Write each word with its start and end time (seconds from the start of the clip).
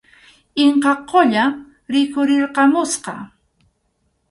Inka 0.65 0.93
Qulla 1.09 1.45
rikhurirqamusqa. 1.93 3.15